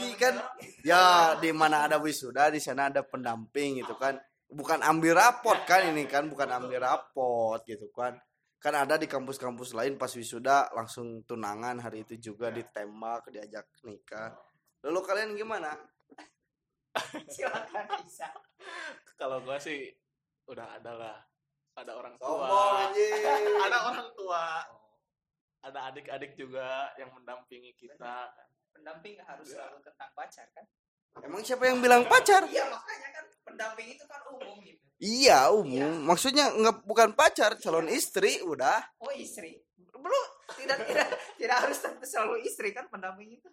iya 0.03 0.15
kan? 0.19 0.35
Ya, 0.83 1.05
di 1.39 1.55
mana 1.55 1.87
ada 1.87 2.03
wisuda, 2.03 2.51
di 2.51 2.59
sana 2.59 2.91
ada 2.91 3.07
pendamping 3.07 3.79
gitu 3.79 3.95
kan. 3.95 4.19
Bukan 4.51 4.83
ambil 4.83 5.15
rapot 5.15 5.55
kan 5.63 5.87
ini 5.95 6.11
kan, 6.11 6.27
bukan 6.27 6.51
ambil 6.51 6.83
rapot 6.83 7.63
gitu 7.63 7.87
kan. 7.95 8.19
Kan 8.59 8.75
ada 8.75 8.99
di 8.99 9.07
kampus-kampus 9.07 9.79
lain 9.79 9.95
pas 9.95 10.11
wisuda 10.11 10.75
langsung 10.75 11.23
tunangan 11.23 11.79
hari 11.79 12.03
itu 12.03 12.19
juga 12.19 12.51
ditembak, 12.51 13.31
diajak 13.31 13.71
nikah. 13.87 14.35
Lalu 14.83 15.01
kalian 15.07 15.31
gimana? 15.39 15.71
silakan 17.35 17.87
bisa. 18.03 18.29
Kalau 19.15 19.39
gua 19.47 19.57
sih 19.63 19.95
udah 20.51 20.79
ada 20.79 20.93
lah. 20.99 21.19
Ada 21.73 21.93
orang 21.97 22.15
Sombong 22.21 22.45
tua 22.45 22.91
anjing. 22.91 23.23
ada 23.71 23.79
orang 23.89 24.09
tua. 24.19 24.45
Ada 25.63 25.79
adik-adik 25.95 26.35
juga 26.35 26.91
yang 26.99 27.15
mendampingi 27.15 27.73
kita. 27.79 28.29
Pendamping 28.75 29.17
nggak 29.17 29.29
harus 29.31 29.55
selalu 29.55 29.79
tentang 29.87 30.11
pacar 30.13 30.47
kan? 30.53 30.67
Emang 31.23 31.45
siapa 31.45 31.69
yang 31.69 31.79
bilang 31.85 32.09
pacar? 32.09 32.49
iya 32.49 32.65
makanya 32.73 33.09
kan 33.13 33.25
pendamping 33.45 33.89
itu 33.95 34.05
kan 34.09 34.21
umum 34.33 34.57
gitu. 34.65 34.81
Iya, 35.03 35.53
umum. 35.53 36.09
Maksudnya 36.09 36.57
nggak 36.57 36.89
bukan 36.89 37.13
pacar, 37.13 37.59
calon 37.61 37.91
istri 37.93 38.41
udah. 38.41 38.81
oh 39.05 39.13
istri. 39.13 39.61
Belum. 39.93 40.27
Tidak 40.57 40.79
tidak 40.89 41.09
tidak 41.37 41.57
harus 41.69 41.79
selalu 42.09 42.43
istri 42.49 42.73
kan 42.73 42.89
pendamping 42.89 43.37
itu 43.37 43.49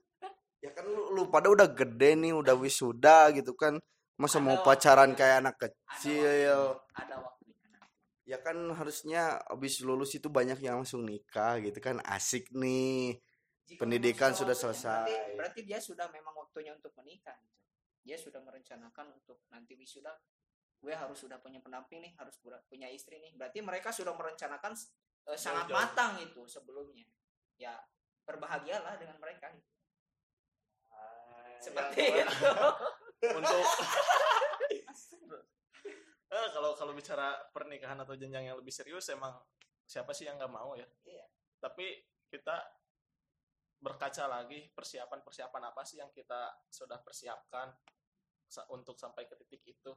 Ya 0.59 0.71
kan 0.75 0.83
lu, 0.83 1.15
lu 1.15 1.23
pada 1.31 1.47
udah 1.47 1.67
gede 1.71 2.19
nih, 2.19 2.35
udah 2.35 2.55
wisuda 2.59 3.31
gitu 3.31 3.55
kan. 3.55 3.79
Masa 4.19 4.43
mau 4.43 4.59
Ada 4.59 4.65
pacaran 4.67 5.15
waktunya. 5.15 5.19
kayak 5.23 5.35
anak 5.39 5.55
ada 5.55 5.67
kecil? 5.71 6.59
ada 6.91 7.15
waktunya 7.23 7.65
nanti. 7.71 7.95
Ya 8.27 8.37
kan 8.43 8.57
harusnya 8.75 9.21
abis 9.47 9.79
lulus 9.79 10.11
itu 10.19 10.27
banyak 10.27 10.59
yang 10.59 10.83
langsung 10.83 11.07
nikah 11.07 11.63
gitu 11.63 11.79
kan. 11.79 12.03
Asik 12.03 12.51
nih. 12.51 13.15
Jika 13.63 13.79
Pendidikan 13.85 14.35
sudah 14.35 14.51
waktunya, 14.57 14.75
selesai. 14.75 15.07
Berarti, 15.07 15.37
berarti 15.39 15.61
dia 15.63 15.79
sudah 15.79 16.11
memang 16.11 16.35
waktunya 16.35 16.75
untuk 16.75 16.91
menikah. 16.99 17.39
Gitu. 17.39 17.63
Dia 18.03 18.17
sudah 18.19 18.41
merencanakan 18.43 19.15
untuk 19.15 19.39
nanti 19.47 19.79
wisuda. 19.79 20.11
Gue 20.79 20.91
harus 20.95 21.15
sudah 21.15 21.39
punya 21.39 21.63
pendamping 21.63 22.03
nih, 22.03 22.11
harus 22.19 22.35
pura- 22.43 22.63
punya 22.67 22.91
istri 22.91 23.19
nih. 23.23 23.31
Berarti 23.39 23.63
mereka 23.63 23.95
sudah 23.95 24.11
merencanakan 24.15 24.75
eh, 25.29 25.39
sangat 25.39 25.71
matang 25.71 26.19
itu 26.19 26.43
sebelumnya. 26.49 27.07
Ya 27.55 27.79
berbahagialah 28.27 28.99
dengan 28.99 29.15
mereka. 29.23 29.47
Gitu. 29.55 29.78
Seperti 31.59 32.01
Ya, 32.01 32.23
itu. 32.23 32.51
untuk 33.35 33.63
Eh, 36.29 36.47
kalau 36.53 36.77
kalau 36.77 36.93
bicara 36.93 37.33
pernikahan 37.49 37.97
atau 37.97 38.13
jenjang 38.13 38.45
yang 38.45 38.57
lebih 38.61 38.69
serius 38.69 39.09
emang 39.09 39.33
siapa 39.83 40.13
sih 40.13 40.29
yang 40.29 40.37
nggak 40.37 40.53
mau 40.53 40.77
ya? 40.77 40.85
Iya. 41.01 41.25
tapi 41.59 41.91
kita 42.29 42.55
berkaca 43.81 44.29
lagi 44.29 44.69
persiapan-persiapan 44.71 45.73
apa 45.73 45.81
sih 45.83 45.97
yang 45.97 46.13
kita 46.13 46.53
sudah 46.69 47.01
persiapkan 47.01 47.73
untuk 48.69 48.95
sampai 48.95 49.25
ke 49.25 49.35
titik 49.41 49.65
itu. 49.65 49.91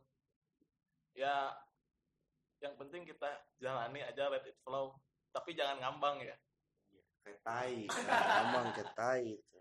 Ya 1.12 1.52
yang 2.58 2.74
penting 2.80 3.04
kita 3.04 3.28
jalani 3.60 4.00
aja 4.00 4.32
let 4.32 4.48
it 4.48 4.56
flow. 4.64 4.96
Tapi 5.30 5.52
jangan 5.52 5.78
ngambang 5.84 6.24
ya. 6.24 6.34
Kayak 7.22 7.38
tai 7.44 7.76
ngomong 7.86 8.66
kayak 8.72 8.90
tai 8.96 9.36
itu 9.36 9.60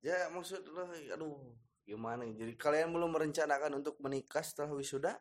ya 0.00 0.32
maksud 0.32 0.64
lo 0.64 0.88
aduh 0.88 1.36
gimana 1.84 2.24
jadi 2.24 2.54
kalian 2.54 2.88
belum 2.88 3.10
merencanakan 3.12 3.80
untuk 3.80 3.98
menikah 4.00 4.40
setelah 4.40 4.72
wisuda? 4.72 5.12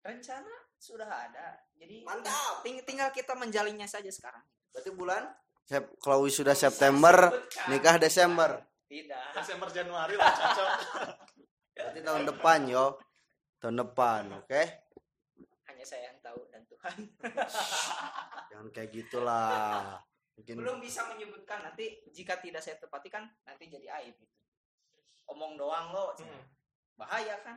Rencana 0.00 0.54
sudah 0.78 1.08
ada. 1.08 1.58
Jadi 1.74 2.06
Mantap. 2.06 2.62
ting- 2.62 2.84
tinggal 2.86 3.10
kita 3.10 3.34
menjalinnya 3.34 3.90
saja 3.90 4.06
sekarang. 4.06 4.44
Berarti 4.70 4.90
bulan 4.94 5.26
Sep- 5.66 5.98
kalau 5.98 6.22
wisuda 6.22 6.54
September 6.54 7.10
Sebutkan. 7.26 7.66
nikah 7.68 7.96
Desember. 7.98 8.50
Tidak. 8.86 9.34
Desember 9.34 9.68
Januari 9.74 10.14
lah 10.14 10.30
cocok. 10.30 10.70
Berarti 11.74 12.00
tahun 12.06 12.22
depan 12.24 12.58
yo. 12.70 12.86
Tahun 13.58 13.74
depan 13.74 14.22
oke? 14.38 14.62
Hanya 15.66 15.82
saya 15.82 16.14
yang 16.14 16.22
tahu 16.22 16.38
dan 16.54 16.62
Tuhan. 16.70 16.96
Jangan 18.46 18.66
kayak 18.70 18.90
gitulah 18.94 19.98
mungkin 20.36 20.54
belum 20.60 20.76
bisa 20.78 21.00
menyebutkan 21.08 21.62
nanti 21.62 22.04
jika 22.12 22.36
tidak 22.38 22.60
saya 22.60 22.76
tepati 22.76 23.08
kan 23.08 23.24
nanti 23.42 23.66
jadi 23.66 23.88
aib 23.98 24.14
gitu 24.14 24.34
omong 25.26 25.56
doang 25.56 25.90
lo 25.90 26.12
Hmm. 26.16 26.44
bahaya 26.94 27.40
kan 27.40 27.56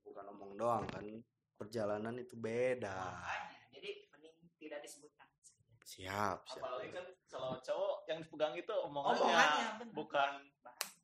bukan 0.00 0.24
omong 0.30 0.52
doang 0.54 0.84
kan 0.86 1.02
perjalanan 1.56 2.14
itu 2.16 2.36
beda 2.36 3.16
makanya 3.16 3.60
jadi 3.72 3.88
mending 4.08 4.32
tidak 4.56 4.78
disebutkan 4.80 5.26
siap 5.82 6.44
siap 6.44 6.60
apalagi 6.60 6.92
kan 6.92 7.04
kalau 7.26 7.56
cowok 7.58 7.96
yang 8.06 8.18
dipegang 8.20 8.52
itu 8.54 8.72
omongannya, 8.72 9.20
Omongannya, 9.20 9.68
benar. 9.80 9.92
bukan 9.92 10.30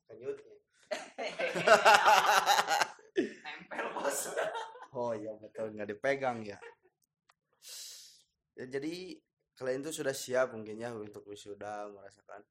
Kanyutnya. 0.05 0.53
nempel 3.45 3.85
bos 3.93 4.19
Oh 4.93 5.11
iya 5.11 5.33
betul 5.35 5.73
nggak 5.73 5.89
dipegang 5.91 6.39
ya. 6.41 6.57
ya. 8.55 8.63
Jadi 8.63 9.19
kalian 9.55 9.81
itu 9.83 10.03
sudah 10.03 10.15
siap 10.15 10.51
mungkin 10.51 10.79
ya 10.79 10.91
untuk 10.91 11.23
wisuda 11.27 11.87
merasakan. 11.91 12.43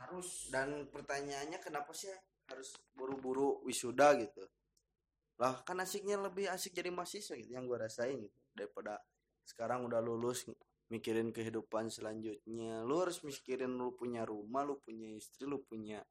harus 0.00 0.48
Dan 0.50 0.88
pertanyaannya 0.90 1.60
kenapa 1.62 1.92
sih 1.92 2.10
harus 2.50 2.74
buru-buru 2.96 3.62
wisuda 3.62 4.16
gitu? 4.18 4.42
Lah 5.38 5.62
kan 5.64 5.80
asiknya 5.80 6.20
lebih 6.20 6.50
asik 6.50 6.76
jadi 6.76 6.90
mahasiswa 6.92 7.38
gitu 7.38 7.50
yang 7.54 7.64
gue 7.64 7.78
rasain 7.78 8.18
gitu 8.18 8.38
daripada 8.52 9.00
sekarang 9.46 9.88
udah 9.88 10.02
lulus 10.02 10.44
mikirin 10.90 11.30
kehidupan 11.30 11.88
selanjutnya. 11.88 12.82
Lu 12.82 13.00
harus 13.00 13.22
mikirin 13.22 13.78
lu 13.78 13.94
punya 13.94 14.26
rumah, 14.26 14.66
lu 14.66 14.82
punya 14.82 15.06
istri, 15.14 15.46
lu 15.46 15.62
punya 15.62 16.02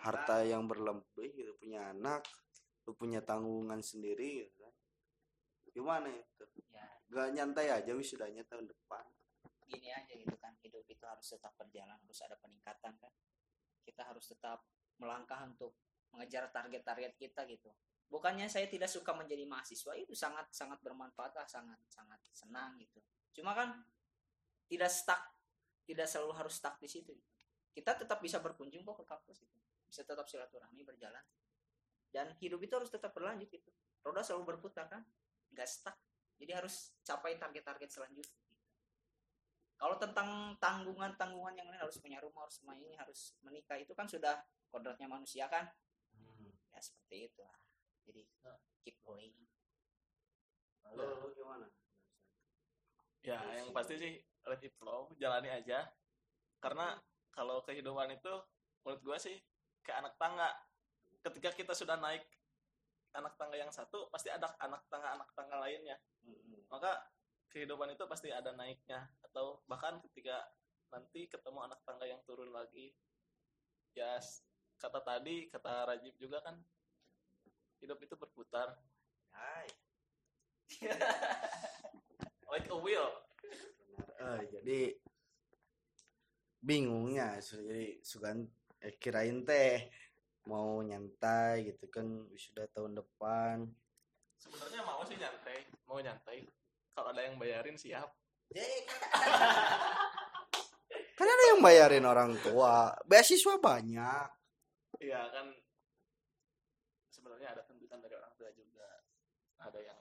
harta 0.00 0.46
yang 0.46 0.70
berlebih 0.70 1.34
gitu, 1.34 1.52
punya 1.58 1.90
anak, 1.90 2.22
lu 2.86 2.94
punya 2.94 3.20
tanggungan 3.20 3.82
sendiri 3.82 4.46
gitu. 4.46 4.59
Gimana 5.70 6.08
itu? 6.10 6.44
ya. 6.70 6.86
Gak 7.10 7.28
nyantai 7.34 7.70
aja 7.70 7.92
wisudanya 7.94 8.42
tahun 8.46 8.70
depan. 8.70 9.04
gini 9.70 9.86
aja 9.86 10.10
gitu 10.18 10.34
kan 10.42 10.50
hidup 10.66 10.82
itu 10.90 11.04
harus 11.06 11.30
tetap 11.30 11.54
berjalan 11.54 11.94
harus 11.94 12.18
ada 12.26 12.34
peningkatan 12.42 12.90
kan. 12.98 13.12
Kita 13.86 14.02
harus 14.02 14.26
tetap 14.26 14.66
melangkah 14.98 15.46
untuk 15.46 15.78
mengejar 16.10 16.50
target-target 16.50 17.14
kita 17.14 17.46
gitu. 17.46 17.70
Bukannya 18.10 18.50
saya 18.50 18.66
tidak 18.66 18.90
suka 18.90 19.14
menjadi 19.14 19.46
mahasiswa 19.46 19.94
itu 19.94 20.10
sangat 20.18 20.50
sangat 20.50 20.82
bermanfaat 20.82 21.38
lah 21.38 21.46
sangat 21.46 21.78
sangat 21.86 22.18
senang 22.34 22.74
gitu. 22.82 22.98
Cuma 23.30 23.54
kan 23.54 23.78
tidak 24.66 24.90
stuck 24.90 25.22
tidak 25.86 26.10
selalu 26.10 26.34
harus 26.34 26.54
stuck 26.58 26.78
di 26.78 26.86
situ 26.86 27.10
gitu. 27.14 27.30
kita 27.70 27.94
tetap 27.94 28.18
bisa 28.18 28.42
berkunjung 28.42 28.82
kok 28.82 29.02
ke 29.02 29.04
kampus 29.06 29.38
gitu. 29.38 29.58
Bisa 29.86 30.02
tetap 30.02 30.26
silaturahmi 30.26 30.82
berjalan. 30.82 31.22
Dan 32.10 32.34
hidup 32.42 32.58
itu 32.58 32.74
harus 32.74 32.90
tetap 32.90 33.14
berlanjut 33.14 33.46
gitu. 33.46 33.70
Roda 34.02 34.26
selalu 34.26 34.58
berputar 34.58 34.90
kan 34.90 35.06
nggak 35.52 35.68
stuck 35.68 35.96
jadi 36.40 36.56
harus 36.56 36.96
capai 37.04 37.36
target-target 37.36 37.90
selanjutnya. 37.92 38.40
Kalau 39.76 39.96
tentang 40.00 40.56
tanggungan-tanggungan 40.56 41.52
yang 41.52 41.68
lain 41.68 41.80
harus 41.80 42.00
punya 42.00 42.16
rumah, 42.20 42.48
harus 42.48 42.60
semua 42.60 42.76
ini, 42.76 42.96
harus 42.96 43.36
menikah 43.44 43.76
itu 43.76 43.92
kan 43.92 44.08
sudah 44.08 44.40
kodratnya 44.72 45.08
manusia 45.08 45.48
kan? 45.52 45.68
Ya 46.72 46.80
seperti 46.80 47.28
itu 47.28 47.40
lah. 47.44 47.60
Jadi 48.08 48.24
keep 48.84 48.96
going. 49.04 49.36
Lalu 50.84 51.04
lu 51.20 51.28
gimana? 51.36 51.68
ya 53.20 53.36
yang 53.52 53.68
pasti 53.76 54.00
sih 54.00 54.12
let 54.48 54.64
it 54.64 54.72
flow 54.80 55.12
jalani 55.20 55.52
aja 55.52 55.84
karena 56.56 56.96
kalau 57.36 57.60
kehidupan 57.68 58.16
itu 58.16 58.32
menurut 58.80 59.00
gue 59.04 59.16
sih 59.20 59.36
kayak 59.84 60.08
anak 60.08 60.14
tangga 60.16 60.48
ketika 61.28 61.52
kita 61.52 61.72
sudah 61.76 62.00
naik 62.00 62.24
anak 63.14 63.34
tangga 63.34 63.56
yang 63.58 63.72
satu 63.72 64.06
pasti 64.10 64.30
ada 64.30 64.50
anak 64.62 64.86
tangga 64.86 65.18
anak 65.18 65.28
tangga 65.34 65.56
lainnya. 65.58 65.98
Maka 66.70 67.02
kehidupan 67.50 67.90
itu 67.94 68.06
pasti 68.06 68.30
ada 68.30 68.54
naiknya 68.54 69.10
atau 69.26 69.62
bahkan 69.66 69.98
ketika 70.10 70.46
nanti 70.90 71.26
ketemu 71.26 71.66
anak 71.66 71.80
tangga 71.82 72.06
yang 72.06 72.22
turun 72.26 72.50
lagi. 72.54 72.94
Ya 73.94 74.22
kata 74.78 75.02
tadi 75.02 75.50
kata 75.50 75.90
Rajib 75.90 76.14
juga 76.16 76.38
kan 76.40 76.56
hidup 77.82 77.98
itu 78.02 78.14
berputar. 78.14 78.78
Hai. 79.34 79.66
like 82.50 82.70
a 82.70 82.78
wheel. 82.78 83.10
Eh, 84.20 84.40
jadi 84.52 84.80
bingungnya 86.60 87.40
jadi 87.40 88.04
sugan 88.04 88.44
eh, 88.84 88.94
kirain 89.00 89.48
teh 89.48 89.88
mau 90.48 90.80
nyantai 90.80 91.68
gitu 91.72 91.90
kan 91.92 92.06
wisuda 92.32 92.68
tahun 92.72 92.96
depan. 92.96 93.68
Sebenarnya 94.40 94.80
mau 94.84 95.04
sih 95.04 95.20
nyantai 95.20 95.58
mau 95.90 95.98
nyantai. 95.98 96.46
Kalau 96.94 97.10
ada 97.10 97.22
yang 97.26 97.36
bayarin 97.36 97.74
siap. 97.74 98.14
Kan 101.18 101.28
ada 101.28 101.44
yang 101.52 101.60
bayarin 101.60 102.08
orang 102.08 102.32
tua 102.40 102.96
beasiswa 103.04 103.60
banyak. 103.60 104.28
Iya 105.04 105.20
kan 105.28 105.52
sebenarnya 107.12 107.52
ada 107.52 107.62
tuntutan 107.68 108.00
dari 108.00 108.16
orang 108.16 108.32
tua 108.40 108.48
juga. 108.56 108.88
Ada 109.60 109.80
yang 109.84 110.00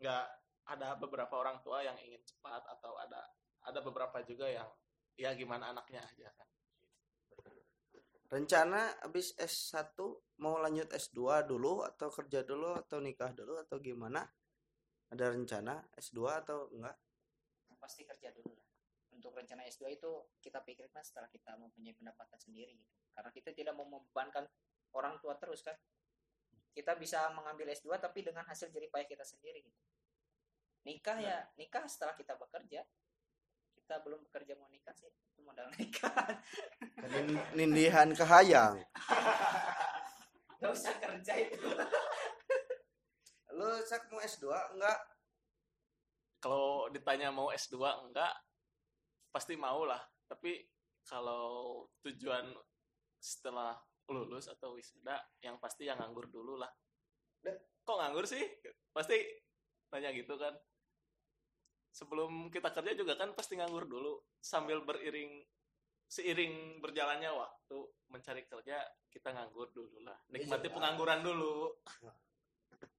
nggak 0.00 0.24
ada 0.68 0.96
beberapa 0.96 1.34
orang 1.36 1.60
tua 1.60 1.84
yang 1.84 1.96
ingin 2.00 2.24
cepat 2.24 2.64
atau 2.64 2.96
ada 2.96 3.20
ada 3.68 3.80
beberapa 3.84 4.24
juga 4.24 4.48
yang 4.48 4.68
ya 5.20 5.36
gimana 5.36 5.76
anaknya 5.76 6.00
aja 6.00 6.32
kan 6.32 6.48
rencana 8.28 8.92
habis 9.00 9.32
S1 9.40 9.96
mau 10.44 10.60
lanjut 10.60 10.88
S2 10.92 11.48
dulu 11.48 11.80
atau 11.84 12.12
kerja 12.12 12.44
dulu 12.44 12.76
atau 12.76 13.00
nikah 13.00 13.32
dulu 13.32 13.56
atau 13.56 13.80
gimana 13.80 14.20
ada 15.08 15.32
rencana 15.32 15.80
S2 15.96 16.20
atau 16.44 16.68
enggak 16.76 16.96
Pasti 17.78 18.02
kerja 18.02 18.34
dulu 18.34 18.52
lah. 18.52 18.66
Untuk 19.14 19.32
rencana 19.32 19.64
S2 19.64 19.96
itu 19.96 20.10
kita 20.42 20.60
pikirkan 20.66 21.00
setelah 21.00 21.30
kita 21.30 21.54
mempunyai 21.56 21.94
pendapatan 21.94 22.36
sendiri 22.36 22.74
gitu. 22.74 22.90
Karena 23.14 23.30
kita 23.30 23.54
tidak 23.54 23.72
mau 23.78 23.86
membebankan 23.86 24.44
orang 24.98 25.16
tua 25.22 25.38
terus 25.38 25.62
kan. 25.62 25.78
Kita 26.74 26.98
bisa 26.98 27.30
mengambil 27.32 27.70
S2 27.70 27.96
tapi 28.02 28.26
dengan 28.26 28.44
hasil 28.44 28.68
jerih 28.74 28.90
payah 28.90 29.06
kita 29.06 29.22
sendiri 29.22 29.62
gitu. 29.62 29.78
Nikah 30.86 31.18
ya, 31.22 31.38
nikah 31.54 31.86
setelah 31.86 32.18
kita 32.18 32.34
bekerja. 32.34 32.82
Kita 33.88 34.04
belum 34.04 34.20
bekerja 34.28 34.52
mau 34.60 34.68
nikah 34.68 34.92
sih, 34.92 35.08
itu 35.08 35.40
modal 35.40 35.64
nikah. 35.80 36.12
Nin- 37.08 37.40
nindihan 37.56 38.12
kehayang 38.12 38.84
Gak 40.60 40.72
usah 40.76 40.92
kerja 41.00 41.32
itu. 41.40 41.72
lu 43.56 43.80
sak 43.88 44.12
mau 44.12 44.20
S2 44.20 44.44
enggak 44.76 44.98
kalau 46.36 46.92
ditanya 46.92 47.32
mau 47.32 47.48
S2 47.48 47.80
enggak 47.80 48.28
pasti 49.32 49.56
mau 49.56 49.88
lah. 49.88 50.04
Tapi 50.28 50.68
kalau 51.08 51.88
tujuan 52.04 52.44
setelah 53.16 53.72
lulus 54.12 54.52
atau 54.52 54.76
wisuda 54.76 55.16
yang 55.40 55.56
pasti 55.56 55.88
yang 55.88 55.96
nganggur 55.96 56.28
dulu 56.28 56.60
lah. 56.60 56.68
Kok 57.88 57.96
nganggur 58.04 58.28
sih? 58.28 58.44
Pasti 58.92 59.16
nanya 59.88 60.12
gitu 60.12 60.36
kan 60.36 60.52
sebelum 61.90 62.52
kita 62.52 62.70
kerja 62.70 62.92
juga 62.94 63.18
kan 63.18 63.32
pasti 63.34 63.58
nganggur 63.58 63.88
dulu 63.88 64.20
sambil 64.38 64.84
beriring 64.84 65.42
seiring 66.08 66.80
berjalannya 66.80 67.28
waktu 67.36 67.78
mencari 68.08 68.48
kerja 68.48 68.80
kita 69.12 69.28
nganggur 69.36 69.68
dulu 69.76 70.00
lah. 70.04 70.16
Nikmati 70.32 70.68
Iya. 70.68 70.74
pengangguran 70.74 71.20
dulu. 71.20 71.76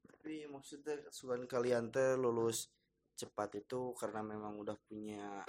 Tapi 0.05 0.45
maksudnya 0.45 1.09
sukan 1.09 1.49
kalian 1.49 1.89
teh 1.89 2.13
lulus 2.13 2.69
cepat 3.17 3.65
itu 3.65 3.97
karena 3.97 4.21
memang 4.21 4.61
udah 4.61 4.77
punya 4.85 5.41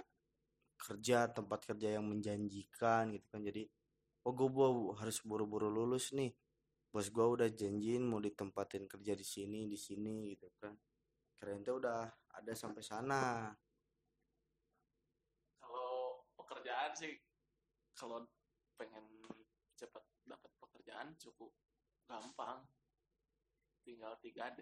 kerja 0.80 1.28
tempat 1.28 1.68
kerja 1.68 2.00
yang 2.00 2.08
menjanjikan 2.08 3.12
gitu 3.12 3.26
kan. 3.28 3.44
Jadi 3.44 3.68
oh 4.24 4.32
gue 4.32 4.48
harus 4.96 5.20
buru-buru 5.20 5.68
lulus 5.68 6.16
nih. 6.16 6.32
Bos 6.90 7.12
gue 7.12 7.22
udah 7.22 7.46
janjiin 7.52 8.02
mau 8.02 8.18
ditempatin 8.18 8.88
kerja 8.88 9.12
di 9.14 9.22
sini 9.22 9.68
di 9.68 9.76
sini 9.76 10.32
gitu 10.32 10.48
kan. 10.56 10.72
Kalian 11.38 11.60
tuh 11.60 11.76
udah 11.78 12.08
ada 12.34 12.52
sampai 12.54 12.82
sana. 12.84 13.50
Kalau 15.58 16.24
pekerjaan 16.38 16.92
sih 16.94 17.14
kalau 17.94 18.24
pengen 18.78 19.04
cepat 19.76 20.04
dapat 20.26 20.52
pekerjaan 20.60 21.14
cukup 21.18 21.50
gampang. 22.06 22.64
Tinggal 23.80 24.14
3D 24.20 24.60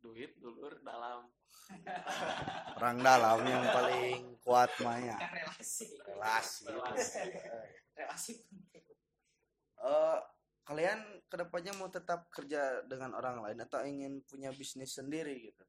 duit 0.00 0.34
dulur 0.40 0.80
dalam. 0.82 1.28
Orang 2.78 3.02
dalam 3.02 3.42
yang 3.42 3.64
paling 3.70 4.38
kuat 4.42 4.70
maya 4.80 5.18
relasi. 5.18 5.98
Relasi. 6.06 6.62
Relasi. 6.66 7.20
relasi. 7.98 8.32
Penting 8.46 8.90
Eh, 9.80 10.18
kalian 10.68 11.00
ke 11.24 11.36
depannya 11.40 11.72
mau 11.80 11.88
tetap 11.88 12.28
kerja 12.28 12.84
dengan 12.84 13.16
orang 13.16 13.40
lain 13.40 13.58
atau 13.64 13.80
ingin 13.80 14.20
punya 14.28 14.52
bisnis 14.52 14.92
sendiri 14.92 15.40
gitu 15.40 15.64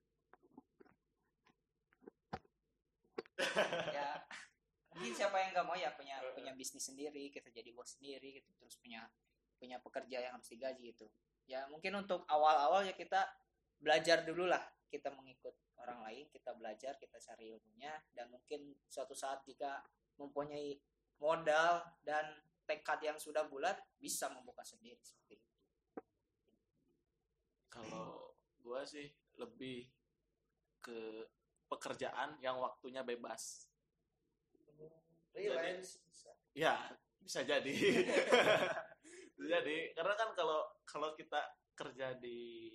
ya 3.97 4.09
mungkin 4.91 5.13
siapa 5.15 5.35
yang 5.39 5.49
nggak 5.55 5.67
mau 5.67 5.77
ya 5.77 5.89
punya 5.95 6.19
punya 6.35 6.51
bisnis 6.51 6.83
sendiri 6.83 7.31
kita 7.31 7.47
jadi 7.49 7.71
bos 7.71 7.95
sendiri 7.95 8.43
gitu 8.43 8.51
terus 8.59 8.75
punya 8.77 9.07
punya 9.61 9.77
pekerja 9.77 10.17
yang 10.25 10.33
harus 10.33 10.49
digaji 10.49 10.89
gitu. 10.89 11.05
Ya 11.45 11.69
mungkin 11.69 11.93
untuk 11.93 12.25
awal-awal 12.25 12.81
ya 12.81 12.97
kita 12.97 13.29
belajar 13.77 14.25
dulu 14.25 14.49
lah 14.49 14.61
kita 14.89 15.13
mengikut 15.13 15.53
orang 15.81 16.01
lain 16.05 16.25
kita 16.29 16.53
belajar 16.53 16.93
kita 17.01 17.17
cari 17.17 17.57
ilmunya 17.57 17.93
dan 18.13 18.29
mungkin 18.29 18.73
suatu 18.85 19.17
saat 19.17 19.41
jika 19.45 19.81
mempunyai 20.17 20.77
modal 21.17 21.81
dan 22.05 22.25
tekad 22.65 23.01
yang 23.01 23.17
sudah 23.17 23.45
bulat 23.45 23.77
bisa 23.97 24.29
membuka 24.33 24.65
sendiri 24.65 25.01
seperti 25.01 25.37
itu. 25.37 25.51
Kalau 27.69 28.33
gua 28.61 28.85
sih 28.85 29.09
lebih 29.37 29.89
ke 30.81 31.25
pekerjaan 31.71 32.35
yang 32.43 32.59
waktunya 32.59 32.99
bebas. 33.07 33.71
Freelance 35.31 36.03
ya 36.51 36.75
bisa 37.23 37.47
jadi. 37.47 37.71
Bisa 39.41 39.57
jadi. 39.57 39.95
Karena 39.95 40.13
kan 40.19 40.35
kalau 40.35 40.67
kalau 40.83 41.15
kita 41.15 41.39
kerja 41.73 42.13
di 42.19 42.69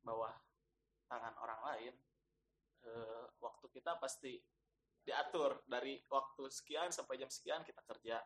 bawah 0.00 0.32
tangan 1.06 1.36
orang 1.38 1.60
lain 1.70 1.94
eh, 2.82 3.24
waktu 3.38 3.66
kita 3.70 4.00
pasti 4.00 4.40
diatur 5.04 5.62
dari 5.68 6.00
waktu 6.08 6.48
sekian 6.48 6.90
sampai 6.90 7.20
jam 7.20 7.30
sekian 7.30 7.62
kita 7.62 7.84
kerja. 7.84 8.18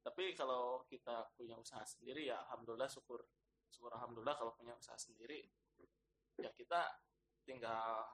Tapi 0.00 0.32
kalau 0.32 0.84
kita 0.88 1.32
punya 1.36 1.56
usaha 1.60 1.84
sendiri 1.84 2.28
ya 2.32 2.40
alhamdulillah 2.48 2.88
syukur 2.88 3.24
syukur 3.70 3.94
alhamdulillah 3.94 4.34
kalau 4.34 4.52
punya 4.56 4.74
usaha 4.74 4.96
sendiri 4.98 5.46
ya 6.40 6.50
kita 6.56 6.88
tinggal 7.44 8.04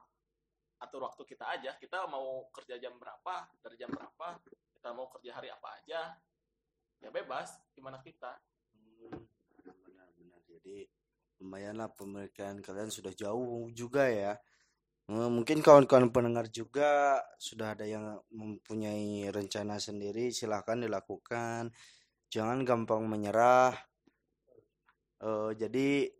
atur 0.80 1.04
waktu 1.04 1.22
kita 1.24 1.44
aja. 1.46 1.74
Kita 1.80 2.08
mau 2.08 2.48
kerja 2.52 2.76
jam 2.76 2.96
berapa 3.00 3.48
dari 3.64 3.76
jam 3.80 3.90
berapa 3.92 4.40
kita 4.76 4.88
mau 4.94 5.10
kerja 5.10 5.34
hari 5.34 5.50
apa 5.50 5.68
aja 5.82 6.00
ya 7.02 7.08
bebas 7.10 7.58
gimana 7.74 7.98
kita? 8.00 8.38
Hmm, 8.72 9.26
benar-benar 9.58 10.08
jadi 10.46 10.86
lumayan 11.42 11.76
lah 11.80 11.92
pemikiran 11.92 12.62
kalian 12.64 12.88
sudah 12.88 13.12
jauh 13.12 13.68
juga 13.74 14.08
ya. 14.08 14.38
Eh, 15.06 15.30
mungkin 15.30 15.62
kawan-kawan 15.62 16.10
pendengar 16.10 16.50
juga 16.50 17.22
sudah 17.38 17.78
ada 17.78 17.86
yang 17.86 18.18
mempunyai 18.34 19.30
rencana 19.30 19.78
sendiri 19.78 20.34
silahkan 20.34 20.82
dilakukan. 20.82 21.70
Jangan 22.26 22.66
gampang 22.66 23.06
menyerah. 23.06 23.74
Eh, 25.22 25.50
jadi 25.54 26.10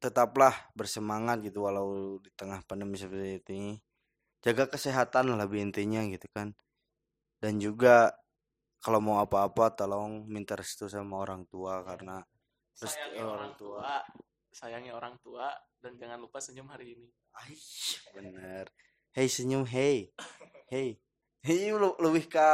tetaplah 0.00 0.56
bersemangat 0.72 1.44
gitu 1.44 1.68
walau 1.68 2.16
di 2.18 2.32
tengah 2.32 2.64
pandemi 2.64 2.96
seperti 2.96 3.52
ini. 3.52 3.76
Jaga 4.40 4.66
kesehatan 4.72 5.28
lah 5.30 5.44
lebih 5.44 5.60
intinya 5.60 6.00
gitu 6.08 6.24
kan. 6.32 6.56
Dan 7.36 7.60
juga 7.60 8.16
kalau 8.80 9.04
mau 9.04 9.20
apa-apa 9.20 9.76
tolong 9.76 10.24
minta 10.24 10.56
restu 10.56 10.88
sama 10.88 11.20
orang 11.20 11.44
tua 11.44 11.84
karena 11.84 12.24
Terus, 12.72 12.96
sayangi 12.96 13.20
eh, 13.20 13.28
orang 13.28 13.52
tua. 13.60 13.78
tua 13.84 13.96
sayangi 14.50 14.90
orang 14.90 15.14
tua 15.22 15.52
dan 15.78 15.94
jangan 16.00 16.18
lupa 16.18 16.42
senyum 16.42 16.66
hari 16.72 16.98
ini. 16.98 17.08
Aish, 17.44 18.02
bener. 18.10 18.66
Hey 19.14 19.30
senyum, 19.30 19.62
hey, 19.66 20.10
hey, 20.70 20.98
hey 21.44 21.70
lu 21.70 21.94
lebih 22.02 22.26
ke 22.26 22.50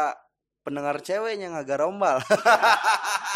pendengar 0.61 1.01
ceweknya 1.01 1.53
agak 1.55 1.81
rombal. 1.81 2.21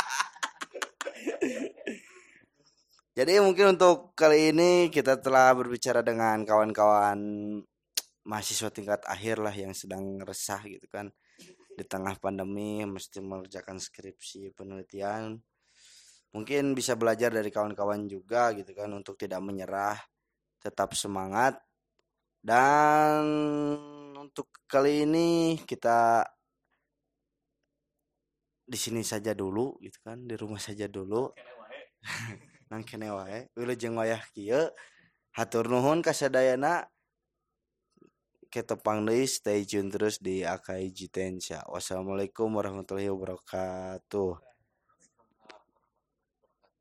Jadi 3.10 3.42
mungkin 3.42 3.74
untuk 3.74 4.14
kali 4.14 4.54
ini 4.54 4.86
kita 4.86 5.18
telah 5.18 5.50
berbicara 5.50 5.98
dengan 5.98 6.46
kawan-kawan 6.46 7.18
mahasiswa 8.22 8.70
tingkat 8.70 9.02
akhir 9.02 9.42
lah 9.42 9.50
yang 9.50 9.74
sedang 9.74 10.22
resah 10.22 10.62
gitu 10.62 10.86
kan. 10.86 11.10
Di 11.74 11.82
tengah 11.82 12.14
pandemi 12.22 12.86
mesti 12.86 13.18
mengerjakan 13.18 13.82
skripsi 13.82 14.54
penelitian. 14.54 15.42
Mungkin 16.30 16.78
bisa 16.78 16.94
belajar 16.94 17.34
dari 17.34 17.50
kawan-kawan 17.50 18.06
juga 18.06 18.54
gitu 18.54 18.70
kan 18.78 18.94
untuk 18.94 19.18
tidak 19.18 19.42
menyerah 19.42 19.98
tetap 20.62 20.94
semangat. 20.94 21.58
Dan 22.38 23.26
untuk 24.14 24.54
kali 24.70 25.02
ini 25.02 25.58
kita 25.66 26.22
di 28.70 28.78
sini 28.78 29.02
saja 29.02 29.34
dulu 29.34 29.82
gitu 29.82 29.98
kan 29.98 30.30
di 30.30 30.38
rumah 30.38 30.62
saja 30.62 30.86
dulu. 30.86 31.34
nang 32.70 32.86
kene 32.86 33.10
wae 33.10 33.50
wilujeng 33.58 33.98
wayah 33.98 34.22
kieu. 34.30 34.70
Hatur 35.34 35.66
nuhun 35.66 36.00
kasadayana. 36.02 36.86
Ketepang 38.50 39.06
deui 39.06 39.30
stay 39.30 39.62
tune 39.62 39.94
terus 39.94 40.18
di 40.18 40.42
Akai 40.42 40.90
Jitensha 40.90 41.62
wassalamualaikum 41.70 42.50
warahmatullahi 42.50 43.06
wabarakatuh. 43.06 44.49